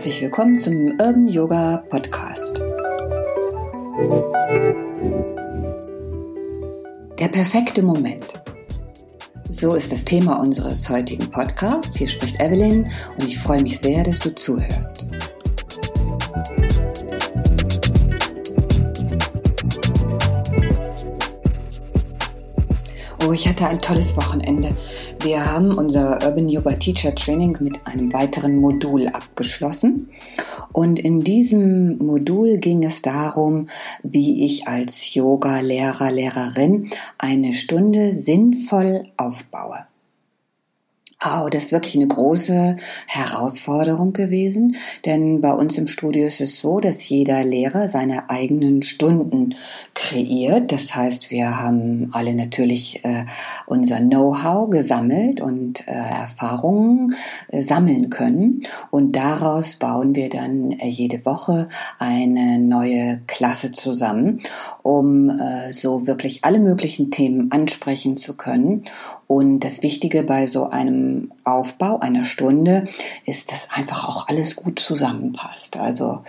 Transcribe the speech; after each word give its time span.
herzlich 0.00 0.22
willkommen 0.22 0.58
zum 0.58 0.92
Urban 0.92 1.28
Yoga 1.28 1.84
Podcast. 1.90 2.58
Der 7.18 7.28
perfekte 7.28 7.82
Moment. 7.82 8.24
So 9.50 9.74
ist 9.74 9.92
das 9.92 10.06
Thema 10.06 10.40
unseres 10.40 10.88
heutigen 10.88 11.30
Podcasts. 11.30 11.98
Hier 11.98 12.08
spricht 12.08 12.40
Evelyn 12.40 12.90
und 13.18 13.26
ich 13.26 13.38
freue 13.38 13.60
mich 13.60 13.78
sehr, 13.78 14.02
dass 14.02 14.18
du 14.20 14.34
zuhörst. 14.34 15.04
Ich 23.32 23.46
hatte 23.48 23.68
ein 23.68 23.80
tolles 23.80 24.16
Wochenende. 24.16 24.74
Wir 25.20 25.44
haben 25.44 25.72
unser 25.76 26.24
Urban 26.24 26.48
Yoga 26.48 26.72
Teacher 26.72 27.14
Training 27.14 27.56
mit 27.60 27.86
einem 27.86 28.12
weiteren 28.12 28.56
Modul 28.56 29.08
abgeschlossen. 29.08 30.10
Und 30.72 30.98
in 30.98 31.22
diesem 31.22 31.98
Modul 31.98 32.58
ging 32.58 32.82
es 32.84 33.02
darum, 33.02 33.68
wie 34.02 34.44
ich 34.44 34.66
als 34.66 35.14
Yoga-Lehrer, 35.14 36.10
Lehrerin 36.10 36.90
eine 37.18 37.52
Stunde 37.54 38.12
sinnvoll 38.12 39.04
aufbaue. 39.16 39.89
Oh, 41.22 41.48
das 41.50 41.66
ist 41.66 41.72
wirklich 41.72 41.96
eine 41.96 42.08
große 42.08 42.76
Herausforderung 43.06 44.14
gewesen, 44.14 44.76
denn 45.04 45.42
bei 45.42 45.52
uns 45.52 45.76
im 45.76 45.86
Studio 45.86 46.26
ist 46.26 46.40
es 46.40 46.58
so, 46.62 46.80
dass 46.80 47.06
jeder 47.10 47.44
Lehrer 47.44 47.88
seine 47.88 48.30
eigenen 48.30 48.82
Stunden 48.82 49.54
kreiert. 49.92 50.72
Das 50.72 50.94
heißt, 50.94 51.30
wir 51.30 51.60
haben 51.60 52.08
alle 52.12 52.32
natürlich 52.32 53.04
äh, 53.04 53.26
unser 53.66 53.98
Know-how 53.98 54.70
gesammelt 54.70 55.42
und 55.42 55.86
äh, 55.88 55.92
Erfahrungen 55.92 57.14
äh, 57.48 57.60
sammeln 57.60 58.08
können 58.08 58.62
und 58.90 59.14
daraus 59.14 59.74
bauen 59.74 60.14
wir 60.14 60.30
dann 60.30 60.72
äh, 60.72 60.88
jede 60.88 61.26
Woche 61.26 61.68
eine 61.98 62.58
neue 62.58 63.20
Klasse 63.26 63.72
zusammen, 63.72 64.40
um 64.82 65.28
äh, 65.28 65.70
so 65.70 66.06
wirklich 66.06 66.46
alle 66.46 66.60
möglichen 66.60 67.10
Themen 67.10 67.52
ansprechen 67.52 68.16
zu 68.16 68.38
können. 68.38 68.86
Und 69.26 69.60
das 69.60 69.84
Wichtige 69.84 70.24
bei 70.24 70.48
so 70.48 70.70
einem 70.70 71.09
Aufbau 71.44 72.00
einer 72.00 72.24
Stunde 72.24 72.86
ist, 73.24 73.52
dass 73.52 73.70
einfach 73.70 74.08
auch 74.08 74.28
alles 74.28 74.56
gut 74.56 74.78
zusammenpasst. 74.78 75.76
Also 75.76 76.22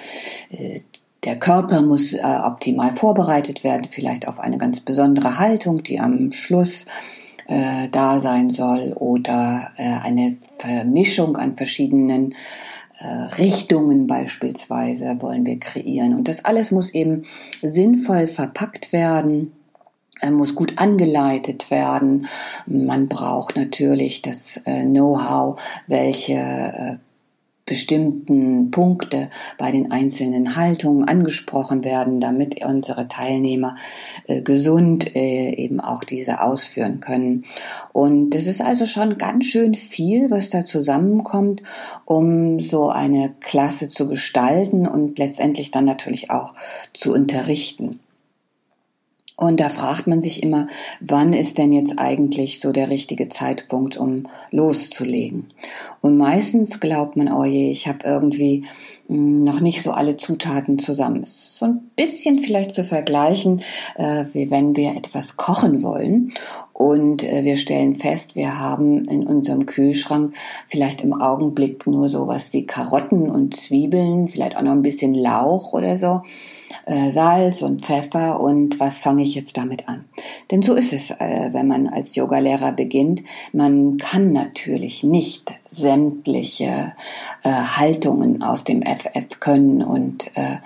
äh, 0.50 0.80
der 1.24 1.38
Körper 1.38 1.82
muss 1.82 2.14
äh, 2.14 2.22
optimal 2.22 2.92
vorbereitet 2.96 3.64
werden, 3.64 3.88
vielleicht 3.90 4.28
auf 4.28 4.40
eine 4.40 4.58
ganz 4.58 4.80
besondere 4.80 5.38
Haltung, 5.38 5.84
die 5.84 6.00
am 6.00 6.32
Schluss 6.32 6.86
äh, 7.48 7.90
da 7.90 8.20
sein 8.20 8.50
soll 8.50 8.94
oder 8.94 9.72
eine 9.76 10.38
Vermischung 10.58 11.38
an 11.38 11.56
verschiedenen 11.56 12.36
Richtungen 13.40 14.06
beispielsweise 14.06 15.18
wollen 15.22 15.44
wir 15.44 15.58
kreieren. 15.58 16.16
Und 16.16 16.28
das 16.28 16.46
alles 16.46 16.70
muss 16.70 16.94
eben 16.94 17.24
sinnvoll 17.64 18.28
verpackt 18.28 18.94
werden 18.94 19.54
muss 20.30 20.54
gut 20.54 20.78
angeleitet 20.78 21.72
werden. 21.72 22.28
Man 22.68 23.08
braucht 23.08 23.56
natürlich 23.56 24.22
das 24.22 24.58
äh, 24.66 24.84
Know-how, 24.84 25.60
welche 25.88 26.34
äh, 26.34 26.96
bestimmten 27.72 28.70
Punkte 28.70 29.30
bei 29.58 29.72
den 29.72 29.92
einzelnen 29.92 30.58
Haltungen 30.58 31.08
angesprochen 31.08 31.86
werden, 31.86 32.20
damit 32.20 32.66
unsere 32.66 33.08
Teilnehmer 33.08 33.78
äh, 34.28 34.42
gesund 34.42 35.16
äh, 35.16 35.54
eben 35.56 35.80
auch 35.80 36.04
diese 36.04 36.42
ausführen 36.42 37.00
können. 37.00 37.46
Und 37.94 38.36
es 38.36 38.48
ist 38.48 38.62
also 38.62 38.86
schon 38.86 39.18
ganz 39.18 39.46
schön 39.46 39.76
viel, 39.76 40.30
was 40.32 40.50
da 40.50 40.66
zusammenkommt, 40.66 41.64
um 42.04 42.62
so 42.62 42.90
eine 42.90 43.34
Klasse 43.40 43.88
zu 43.88 44.10
gestalten 44.10 44.86
und 44.86 45.18
letztendlich 45.18 45.72
dann 45.72 45.86
natürlich 45.86 46.30
auch 46.30 46.54
zu 46.94 47.14
unterrichten. 47.14 48.00
Und 49.42 49.60
da 49.60 49.70
fragt 49.70 50.06
man 50.06 50.22
sich 50.22 50.44
immer, 50.44 50.68
wann 51.00 51.34
ist 51.34 51.58
denn 51.58 51.72
jetzt 51.72 51.98
eigentlich 51.98 52.60
so 52.60 52.72
der 52.72 52.92
richtige 52.92 53.28
Zeitpunkt, 53.28 53.98
um 53.98 54.28
loszulegen? 54.52 55.52
Und 56.00 56.16
meistens 56.16 56.80
glaubt 56.80 57.18
man, 57.18 57.34
oh 57.34 57.44
je, 57.44 57.72
ich 57.72 57.88
habe 57.88 58.06
irgendwie 58.06 58.66
hm, 59.08 59.44
noch 59.44 59.60
nicht 59.60 59.82
so 59.82 59.94
alle 59.94 60.16
Zutaten 60.16 60.78
zusammen. 60.78 61.24
Es 61.24 61.34
ist 61.34 61.58
so 61.58 61.66
ein 61.66 61.90
bisschen 61.96 62.42
vielleicht 62.42 62.76
zu 62.76 62.84
vergleichen, 62.84 63.64
äh, 63.96 64.26
wie 64.34 64.52
wenn 64.52 64.76
wir 64.76 64.96
etwas 64.96 65.38
kochen 65.38 65.82
wollen 65.82 66.32
und 66.82 67.22
äh, 67.22 67.44
wir 67.44 67.58
stellen 67.58 67.94
fest, 67.94 68.36
wir 68.36 68.60
haben 68.60 69.06
in 69.06 69.28
unserem 69.28 69.68
Kühlschrank 69.68 70.34
vielleicht 70.68 71.02
im 71.02 71.14
Augenblick 71.14 71.86
nur 71.86 72.10
sowas 72.10 72.54
wie 72.54 72.66
Karotten 72.66 73.30
und 73.30 73.56
Zwiebeln, 73.56 74.30
vielleicht 74.30 74.58
auch 74.58 74.64
noch 74.64 74.72
ein 74.72 74.82
bisschen 74.82 75.14
Lauch 75.14 75.74
oder 75.74 75.96
so, 75.96 76.24
äh, 76.88 77.12
Salz 77.12 77.62
und 77.62 77.86
Pfeffer 77.86 78.40
und 78.40 78.80
was 78.80 78.98
fange 78.98 79.22
ich 79.22 79.36
jetzt 79.36 79.58
damit 79.58 79.88
an? 79.88 80.06
Denn 80.50 80.64
so 80.64 80.74
ist 80.74 80.92
es, 80.92 81.12
äh, 81.12 81.50
wenn 81.52 81.68
man 81.68 81.88
als 81.88 82.16
Yogalehrer 82.16 82.72
beginnt. 82.72 83.22
Man 83.54 83.98
kann 83.98 84.34
natürlich 84.34 85.04
nicht 85.04 85.54
sämtliche 85.68 86.94
äh, 87.44 87.50
Haltungen 87.52 88.42
aus 88.42 88.64
dem 88.64 88.82
FF 88.82 89.40
können 89.40 89.84
und 89.84 90.36
äh, 90.36 90.58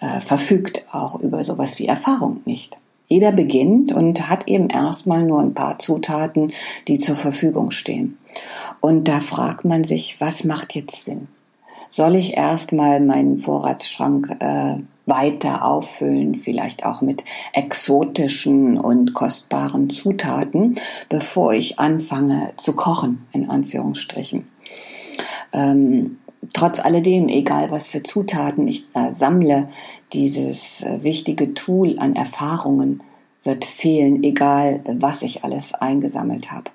äh, 0.00 0.20
verfügt 0.20 0.84
auch 0.92 1.18
über 1.20 1.46
sowas 1.46 1.78
wie 1.78 1.86
Erfahrung 1.86 2.42
nicht. 2.44 2.76
Jeder 3.12 3.30
beginnt 3.30 3.92
und 3.92 4.30
hat 4.30 4.48
eben 4.48 4.70
erstmal 4.70 5.22
nur 5.22 5.40
ein 5.40 5.52
paar 5.52 5.78
Zutaten, 5.78 6.50
die 6.88 6.98
zur 6.98 7.14
Verfügung 7.14 7.70
stehen. 7.70 8.16
Und 8.80 9.06
da 9.06 9.20
fragt 9.20 9.66
man 9.66 9.84
sich, 9.84 10.18
was 10.18 10.44
macht 10.44 10.74
jetzt 10.74 11.04
Sinn? 11.04 11.28
Soll 11.90 12.16
ich 12.16 12.38
erstmal 12.38 13.00
meinen 13.00 13.36
Vorratsschrank 13.36 14.34
äh, 14.40 14.76
weiter 15.04 15.66
auffüllen, 15.66 16.36
vielleicht 16.36 16.86
auch 16.86 17.02
mit 17.02 17.22
exotischen 17.52 18.78
und 18.78 19.12
kostbaren 19.12 19.90
Zutaten, 19.90 20.76
bevor 21.10 21.52
ich 21.52 21.78
anfange 21.78 22.54
zu 22.56 22.74
kochen, 22.74 23.26
in 23.32 23.50
Anführungsstrichen. 23.50 24.48
Ähm, 25.52 26.16
trotz 26.52 26.80
alledem, 26.80 27.28
egal 27.28 27.70
was 27.70 27.88
für 27.88 28.02
Zutaten 28.02 28.66
ich 28.68 28.86
äh, 28.94 29.10
sammle, 29.10 29.68
dieses 30.12 30.82
äh, 30.82 31.02
wichtige 31.02 31.54
Tool 31.54 31.98
an 31.98 32.16
Erfahrungen 32.16 33.02
wird 33.44 33.64
fehlen, 33.64 34.22
egal 34.22 34.80
was 34.86 35.22
ich 35.22 35.44
alles 35.44 35.74
eingesammelt 35.74 36.52
habe. 36.52 36.70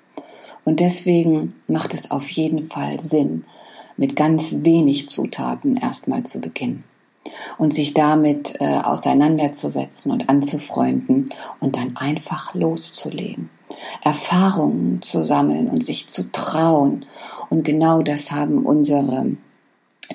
Und 0.64 0.80
deswegen 0.80 1.54
macht 1.66 1.94
es 1.94 2.10
auf 2.10 2.28
jeden 2.30 2.68
Fall 2.68 3.02
Sinn, 3.02 3.44
mit 3.96 4.16
ganz 4.16 4.64
wenig 4.64 5.08
Zutaten 5.08 5.76
erstmal 5.76 6.24
zu 6.24 6.40
beginnen 6.40 6.84
und 7.58 7.74
sich 7.74 7.94
damit 7.94 8.60
äh, 8.60 8.80
auseinanderzusetzen 8.82 10.12
und 10.12 10.28
anzufreunden 10.28 11.26
und 11.60 11.76
dann 11.76 11.96
einfach 11.96 12.54
loszulegen. 12.54 13.50
Erfahrungen 14.02 15.02
zu 15.02 15.22
sammeln 15.22 15.68
und 15.68 15.84
sich 15.84 16.08
zu 16.08 16.30
trauen. 16.32 17.04
Und 17.50 17.64
genau 17.64 18.02
das 18.02 18.30
haben 18.30 18.64
unsere 18.64 19.36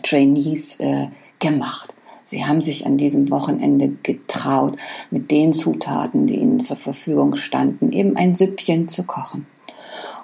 Trainees 0.01 0.79
äh, 0.79 1.07
gemacht. 1.39 1.93
Sie 2.25 2.45
haben 2.45 2.61
sich 2.61 2.85
an 2.85 2.97
diesem 2.97 3.29
Wochenende 3.29 3.89
getraut, 4.01 4.77
mit 5.11 5.29
den 5.29 5.53
Zutaten, 5.53 6.25
die 6.25 6.37
ihnen 6.37 6.59
zur 6.59 6.77
Verfügung 6.77 7.35
standen, 7.35 7.91
eben 7.91 8.15
ein 8.15 8.33
Süppchen 8.33 8.87
zu 8.87 9.03
kochen. 9.03 9.45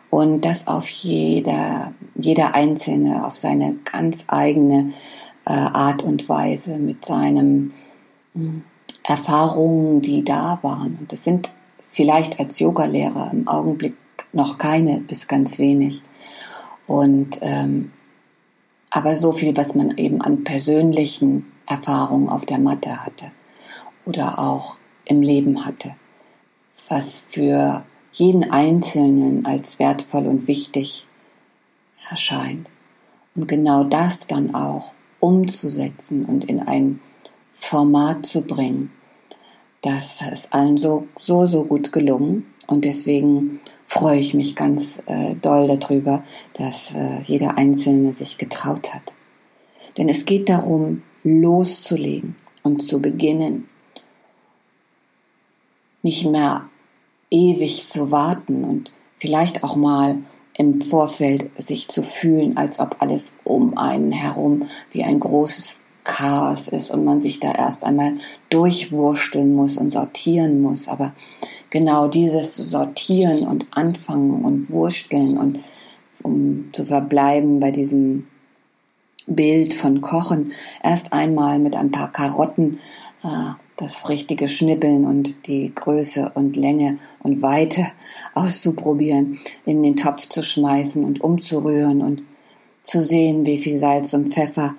Und 0.10 0.44
das 0.44 0.68
auf 0.68 0.90
jeder, 0.90 1.94
jeder 2.16 2.56
Einzelne, 2.56 3.28
auf 3.28 3.36
seine 3.36 3.76
ganz 3.86 4.26
eigene 4.28 4.94
äh, 5.46 5.52
Art 5.52 6.04
und 6.04 6.28
Weise, 6.28 6.78
mit 6.80 7.06
seinen 7.06 7.74
hm, 8.34 8.64
Erfahrungen, 9.04 10.02
die 10.02 10.24
da 10.24 10.58
waren. 10.64 10.98
Und 11.00 11.12
das 11.12 11.24
sind 11.24 11.52
vielleicht 11.88 12.40
als 12.40 12.60
Yogalehrer 12.60 13.30
im 13.32 13.48
Augenblick 13.48 13.96
noch 14.34 14.58
keine 14.58 15.00
bis 15.00 15.28
ganz 15.28 15.60
wenig. 15.60 16.02
Und 16.88 17.38
ähm, 17.42 17.92
aber 18.90 19.16
so 19.16 19.32
viel, 19.32 19.56
was 19.56 19.76
man 19.76 19.98
eben 19.98 20.22
an 20.22 20.44
persönlichen 20.44 21.52
Erfahrungen 21.68 22.30
auf 22.30 22.46
der 22.46 22.58
Matte 22.58 23.06
hatte 23.06 23.32
oder 24.06 24.40
auch 24.40 24.78
im 25.06 25.22
Leben 25.22 25.66
hatte, 25.66 25.96
was 26.88 27.20
für 27.20 27.84
jeden 28.12 28.50
Einzelnen 28.50 29.46
als 29.46 29.80
wertvoll 29.80 30.26
und 30.26 30.48
wichtig 30.48 31.06
erscheint. 32.10 32.70
Und 33.36 33.48
genau 33.48 33.84
das 33.84 34.28
dann 34.28 34.56
auch 34.56 34.94
umzusetzen 35.20 36.26
und 36.26 36.50
in 36.50 36.60
ein 36.60 37.00
Format 37.52 38.26
zu 38.26 38.42
bringen, 38.42 38.92
das 39.82 40.22
ist 40.22 40.54
allen 40.54 40.78
so, 40.78 41.08
so, 41.18 41.48
so 41.48 41.66
gut 41.66 41.92
gelungen. 41.92 42.46
Und 42.68 42.86
deswegen 42.86 43.62
freue 43.88 44.20
ich 44.20 44.34
mich 44.34 44.56
ganz 44.56 45.02
äh, 45.08 45.36
doll 45.36 45.68
darüber, 45.68 46.24
dass 46.54 46.94
äh, 46.94 47.22
jeder 47.22 47.58
Einzelne 47.58 48.14
sich 48.14 48.38
getraut 48.38 48.94
hat. 48.94 49.16
Denn 49.98 50.10
es 50.10 50.26
geht 50.26 50.50
darum, 50.50 51.02
loszulegen 51.24 52.36
und 52.64 52.84
zu 52.84 53.02
beginnen. 53.02 53.68
Nicht 56.04 56.26
mehr 56.26 56.70
ewig 57.32 57.90
zu 57.90 58.12
warten 58.12 58.64
und 58.64 58.92
vielleicht 59.18 59.64
auch 59.64 59.76
mal 59.76 60.20
im 60.56 60.82
Vorfeld 60.82 61.50
sich 61.58 61.88
zu 61.88 62.04
fühlen, 62.04 62.58
als 62.58 62.80
ob 62.80 62.98
alles 63.00 63.36
um 63.44 63.78
einen 63.78 64.12
herum 64.12 64.68
wie 64.92 65.04
ein 65.04 65.20
großes 65.20 65.84
Chaos 66.10 66.68
ist 66.68 66.90
und 66.90 67.06
man 67.06 67.22
sich 67.22 67.40
da 67.40 67.52
erst 67.52 67.84
einmal 67.84 68.16
durchwursteln 68.50 69.54
muss 69.54 69.78
und 69.78 69.92
sortieren 69.92 70.60
muss. 70.60 70.88
Aber 70.88 71.14
genau 71.70 72.08
dieses 72.08 72.56
Sortieren 72.56 73.48
und 73.48 73.68
Anfangen 73.72 74.44
und 74.44 74.72
Wursteln 74.72 75.38
und 75.38 75.60
um 76.24 76.70
zu 76.74 76.84
verbleiben 76.84 77.60
bei 77.60 77.72
diesem 77.72 78.28
Bild 79.28 79.76
von 79.76 80.02
Kochen, 80.02 80.52
erst 80.84 81.14
einmal 81.14 81.60
mit 81.60 81.76
ein 81.76 81.92
paar 81.92 82.12
Karotten 82.12 82.80
äh, 83.24 83.52
das 83.78 84.10
richtige 84.10 84.48
Schnippeln 84.50 85.06
und 85.06 85.48
die 85.48 85.74
Größe 85.74 86.32
und 86.34 86.56
Länge 86.56 86.98
und 87.22 87.44
Weite 87.44 87.86
auszuprobieren, 88.34 89.38
in 89.64 89.84
den 89.84 89.96
Topf 89.96 90.28
zu 90.28 90.42
schmeißen 90.42 91.06
und 91.06 91.22
umzurühren 91.22 92.02
und 92.02 92.24
zu 92.82 93.04
sehen, 93.04 93.46
wie 93.46 93.60
viel 93.60 93.78
Salz 93.78 94.14
und 94.14 94.34
Pfeffer 94.34 94.74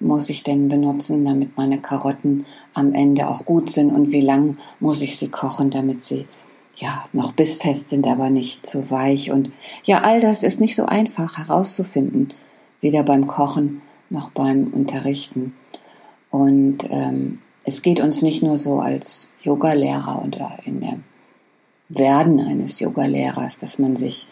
muss 0.00 0.30
ich 0.30 0.42
denn 0.42 0.68
benutzen, 0.68 1.24
damit 1.24 1.56
meine 1.56 1.80
Karotten 1.80 2.44
am 2.74 2.92
Ende 2.92 3.28
auch 3.28 3.44
gut 3.44 3.70
sind? 3.70 3.90
Und 3.90 4.12
wie 4.12 4.20
lang 4.20 4.58
muss 4.80 5.02
ich 5.02 5.18
sie 5.18 5.28
kochen, 5.28 5.70
damit 5.70 6.02
sie 6.02 6.26
ja 6.76 7.06
noch 7.12 7.32
bissfest 7.32 7.88
sind, 7.88 8.06
aber 8.06 8.30
nicht 8.30 8.66
zu 8.66 8.90
weich? 8.90 9.30
Und 9.30 9.50
ja, 9.84 10.02
all 10.02 10.20
das 10.20 10.42
ist 10.42 10.60
nicht 10.60 10.76
so 10.76 10.86
einfach 10.86 11.38
herauszufinden, 11.38 12.28
weder 12.80 13.02
beim 13.02 13.26
Kochen 13.26 13.82
noch 14.10 14.30
beim 14.30 14.68
Unterrichten. 14.68 15.54
Und 16.30 16.78
ähm, 16.90 17.40
es 17.64 17.82
geht 17.82 18.00
uns 18.00 18.22
nicht 18.22 18.42
nur 18.42 18.58
so 18.58 18.80
als 18.80 19.30
Yogalehrer 19.42 20.24
oder 20.24 20.56
in 20.64 20.80
dem 20.80 21.04
Werden 21.88 22.40
eines 22.40 22.80
Yogalehrers, 22.80 23.58
dass 23.58 23.78
man 23.78 23.96
sich 23.96 24.26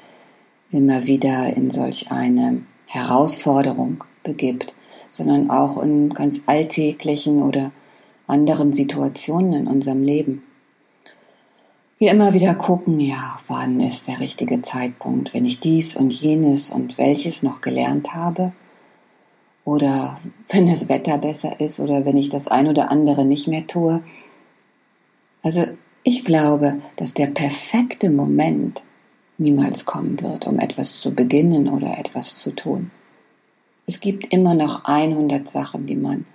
immer 0.71 1.07
wieder 1.07 1.57
in 1.57 1.71
solch 1.71 2.11
eine 2.11 2.63
Herausforderung 2.87 4.05
begibt, 4.23 4.75
sondern 5.15 5.49
auch 5.49 5.81
in 5.81 6.09
ganz 6.11 6.43
alltäglichen 6.47 7.41
oder 7.41 7.71
anderen 8.27 8.73
Situationen 8.73 9.53
in 9.53 9.67
unserem 9.69 10.03
Leben. 10.03 10.43
Wir 11.99 12.11
immer 12.11 12.35
wieder 12.35 12.55
gucken, 12.57 12.99
ja, 12.99 13.39
wann 13.47 13.81
ist 13.81 14.09
der 14.09 14.19
richtige 14.19 14.61
Zeitpunkt, 14.61 15.33
wenn 15.33 15.45
ich 15.45 15.61
dies 15.61 15.97
und 15.97 16.13
jenes 16.13 16.71
und 16.71 16.99
welches 16.99 17.45
noch 17.45 17.61
gelernt 17.61 18.13
habe 18.13 18.53
oder 19.65 20.19
wenn 20.49 20.67
das 20.67 20.89
Wetter 20.89 21.19
besser 21.19 21.61
ist 21.61 21.79
oder 21.79 22.05
wenn 22.05 22.17
ich 22.17 22.29
das 22.29 22.49
ein 22.49 22.67
oder 22.67 22.91
andere 22.91 23.25
nicht 23.25 23.47
mehr 23.47 23.69
tue. 23.69 24.03
Also 25.43 25.65
ich 26.03 26.25
glaube, 26.25 26.81
dass 26.97 27.15
der 27.15 27.29
perfekte 27.29 28.11
Moment 28.11 28.83
niemals 29.39 29.85
kommen 29.85 30.21
wird, 30.21 30.49
um 30.49 30.59
etwas 30.59 30.99
zu 30.99 31.15
beginnen 31.15 31.69
oder 31.69 31.99
etwas 31.99 32.37
zu 32.37 32.51
tun. 32.51 32.91
Es 33.87 34.01
gibt 34.01 34.33
immer 34.33 34.55
noch 34.55 34.85
100 34.85 35.49
Sachen, 35.49 35.87
die 35.87 35.97
man 35.97 36.27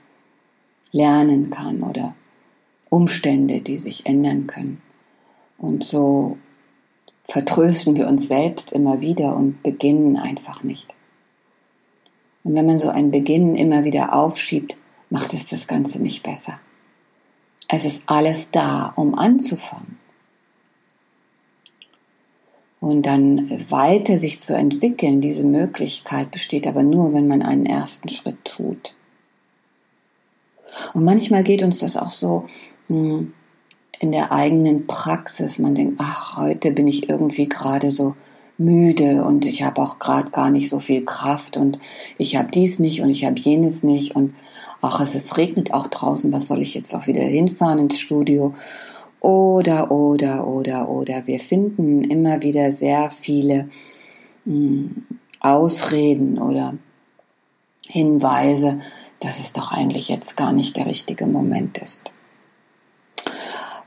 lernen 0.92 1.50
kann 1.50 1.84
oder 1.84 2.16
Umstände, 2.90 3.62
die 3.62 3.80
sich 3.80 4.06
ändern 4.06 4.48
können. 4.48 4.82
Und 5.58 5.84
so 5.84 6.38
vertrösten 7.24 7.96
wir 7.96 8.08
uns 8.08 8.28
selbst 8.28 8.72
immer 8.72 9.02
wieder 9.02 9.36
und 9.36 9.62
beginnen 9.62 10.18
einfach 10.18 10.64
nicht. 10.64 10.88
Und 12.44 12.56
wenn 12.56 12.66
man 12.66 12.80
so 12.80 12.90
ein 12.90 13.12
Beginnen 13.12 13.56
immer 13.56 13.84
wieder 13.84 14.14
aufschiebt, 14.14 14.78
macht 15.10 15.34
es 15.34 15.48
das 15.48 15.68
Ganze 15.68 16.02
nicht 16.02 16.24
besser. 16.24 16.60
Es 17.68 17.86
ist 17.86 18.10
alles 18.10 18.50
da, 18.50 18.94
um 18.96 19.14
anzufangen 19.14 19.99
und 22.80 23.06
dann 23.06 23.66
weiter 23.70 24.18
sich 24.18 24.40
zu 24.40 24.56
entwickeln, 24.56 25.22
diese 25.22 25.44
Möglichkeit 25.44 26.32
besteht 26.32 26.66
aber 26.66 26.84
nur, 26.84 27.14
wenn 27.14 27.28
man 27.28 27.42
einen 27.42 27.66
ersten 27.66 28.10
Schritt 28.10 28.44
tut. 28.46 28.96
Und 30.94 31.04
manchmal 31.04 31.44
geht 31.44 31.64
uns 31.64 31.80
das 31.80 31.98
auch 31.98 32.12
so 32.12 32.46
hm, 32.88 33.34
in 34.00 34.12
der 34.12 34.32
eigenen 34.32 34.88
Praxis. 34.88 35.60
Man 35.60 35.76
denkt, 35.76 36.00
ach, 36.00 36.38
heute 36.38 36.72
bin 36.72 36.88
ich 36.88 37.10
irgendwie 37.10 37.50
gerade 37.50 37.92
so 37.92 38.16
müde 38.58 39.24
und 39.24 39.46
ich 39.46 39.64
habe 39.64 39.82
auch 39.82 40.00
gerade 40.00 40.32
gar 40.32 40.50
nicht 40.50 40.70
so 40.70 40.80
viel 40.80 41.06
Kraft 41.06 41.56
und 41.56 41.80
ich 42.18 42.36
habe 42.36 42.52
dies 42.52 42.80
nicht 42.80 43.02
und 43.02 43.10
ich 43.10 43.26
habe 43.26 43.40
jenes 43.40 43.84
nicht 43.84 44.16
und 44.16 44.36
ach, 44.82 45.00
es 45.00 45.16
ist, 45.16 45.38
regnet 45.38 45.74
auch 45.74 45.88
draußen, 45.88 46.32
was 46.34 46.48
soll 46.48 46.62
ich 46.62 46.74
jetzt 46.74 46.94
auch 46.94 47.08
wieder 47.08 47.22
hinfahren 47.22 47.80
ins 47.80 48.00
Studio? 48.00 48.54
Oder, 49.20 49.92
oder, 49.92 50.48
oder, 50.48 50.90
oder. 50.90 51.28
Wir 51.28 51.40
finden 51.40 52.04
immer 52.04 52.42
wieder 52.42 52.72
sehr 52.72 53.12
viele 53.12 53.70
mh, 54.46 54.54
hm, 54.54 55.06
Ausreden 55.42 56.38
oder 56.40 56.74
Hinweise, 57.88 58.80
dass 59.20 59.40
es 59.40 59.54
doch 59.54 59.72
eigentlich 59.72 60.10
jetzt 60.10 60.38
gar 60.38 60.52
nicht 60.52 60.78
der 60.78 60.86
richtige 60.86 61.26
Moment 61.26 61.78
ist. 61.80 62.12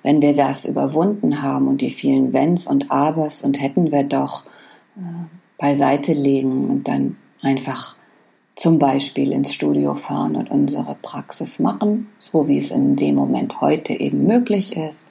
Wenn 0.02 0.20
wir 0.20 0.34
das 0.34 0.64
überwunden 0.64 1.42
haben 1.42 1.68
und 1.68 1.80
die 1.80 1.90
vielen 1.90 2.32
Wenns 2.32 2.66
und 2.66 2.90
Abers 2.90 3.42
und 3.42 3.60
hätten 3.60 3.92
wir 3.92 4.02
doch 4.02 4.44
äh, 4.96 5.00
beiseite 5.58 6.12
legen 6.12 6.68
und 6.68 6.88
dann 6.88 7.16
einfach 7.40 7.96
zum 8.56 8.78
Beispiel 8.78 9.32
ins 9.32 9.54
Studio 9.54 9.94
fahren 9.94 10.36
und 10.36 10.50
unsere 10.50 10.96
Praxis 11.00 11.58
machen, 11.58 12.08
so 12.18 12.48
wie 12.48 12.58
es 12.58 12.70
in 12.70 12.96
dem 12.96 13.14
Moment 13.14 13.60
heute 13.60 13.92
eben 13.92 14.26
möglich 14.26 14.76
ist, 14.76 15.06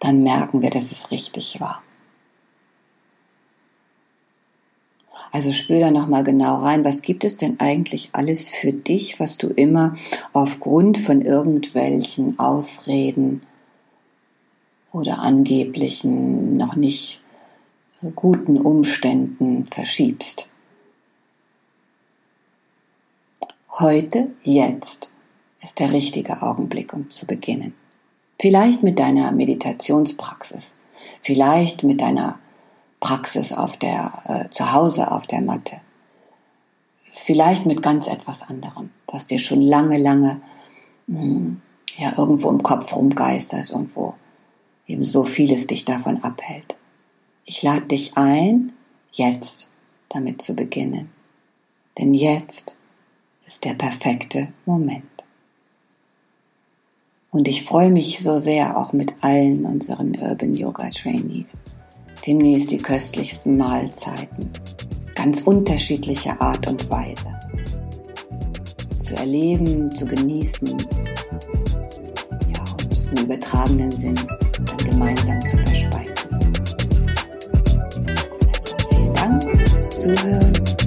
dann 0.00 0.22
merken 0.22 0.62
wir, 0.62 0.70
dass 0.70 0.92
es 0.92 1.10
richtig 1.10 1.60
war. 1.60 1.82
Also 5.32 5.52
spür 5.52 5.80
da 5.80 5.90
nochmal 5.90 6.24
genau 6.24 6.56
rein, 6.56 6.84
was 6.84 7.02
gibt 7.02 7.24
es 7.24 7.36
denn 7.36 7.60
eigentlich 7.60 8.10
alles 8.12 8.48
für 8.48 8.72
dich, 8.72 9.18
was 9.18 9.38
du 9.38 9.48
immer 9.48 9.94
aufgrund 10.32 10.98
von 10.98 11.20
irgendwelchen 11.20 12.38
Ausreden 12.38 13.42
oder 14.92 15.18
angeblichen 15.18 16.52
noch 16.52 16.76
nicht 16.76 17.20
guten 18.14 18.58
Umständen 18.58 19.66
verschiebst. 19.66 20.48
Heute, 23.78 24.30
jetzt 24.42 25.12
ist 25.62 25.80
der 25.80 25.92
richtige 25.92 26.42
Augenblick, 26.42 26.94
um 26.94 27.10
zu 27.10 27.26
beginnen. 27.26 27.74
Vielleicht 28.40 28.82
mit 28.82 28.98
deiner 28.98 29.32
Meditationspraxis, 29.32 30.76
vielleicht 31.22 31.82
mit 31.82 32.00
deiner 32.00 32.38
Praxis 33.00 33.52
auf 33.52 33.76
der 33.76 34.22
äh, 34.26 34.50
zu 34.50 34.72
Hause 34.72 35.10
auf 35.10 35.26
der 35.26 35.40
Matte, 35.40 35.80
vielleicht 37.12 37.66
mit 37.66 37.82
ganz 37.82 38.08
etwas 38.08 38.42
anderem, 38.42 38.90
was 39.06 39.26
dir 39.26 39.38
schon 39.38 39.62
lange, 39.62 39.98
lange 39.98 40.40
mh, 41.06 41.20
hm, 41.20 41.62
ja 41.96 42.12
irgendwo 42.16 42.50
im 42.50 42.62
Kopf 42.62 42.94
rumgeistert 42.94 43.70
und 43.70 43.96
wo 43.96 44.14
eben 44.86 45.04
so 45.04 45.24
vieles 45.24 45.66
dich 45.66 45.84
davon 45.84 46.22
abhält. 46.22 46.76
Ich 47.44 47.62
lade 47.62 47.86
dich 47.86 48.16
ein, 48.16 48.72
jetzt 49.12 49.70
damit 50.08 50.42
zu 50.42 50.54
beginnen, 50.54 51.10
denn 51.98 52.12
jetzt 52.12 52.76
ist 53.46 53.64
der 53.64 53.74
perfekte 53.74 54.52
Moment. 54.64 55.15
Und 57.30 57.48
ich 57.48 57.64
freue 57.64 57.90
mich 57.90 58.22
so 58.22 58.38
sehr 58.38 58.78
auch 58.78 58.92
mit 58.92 59.14
allen 59.20 59.64
unseren 59.64 60.16
Urban 60.16 60.54
Yoga 60.54 60.88
Trainees. 60.90 61.62
Demnächst 62.26 62.70
die 62.70 62.78
köstlichsten 62.78 63.56
Mahlzeiten. 63.56 64.50
Ganz 65.14 65.42
unterschiedlicher 65.42 66.40
Art 66.40 66.68
und 66.68 66.88
Weise. 66.90 67.34
Zu 69.00 69.14
erleben, 69.16 69.90
zu 69.90 70.06
genießen. 70.06 70.76
Ja, 72.54 72.64
und 72.72 73.18
im 73.18 73.24
übertragenen 73.24 73.90
Sinn 73.90 74.14
dann 74.14 74.90
gemeinsam 74.90 75.40
zu 75.42 75.56
verspeisen. 75.56 76.14
Also 78.54 78.76
vielen 78.90 79.14
Dank 79.14 79.42
fürs 79.42 79.90
Zuhören 79.90 80.85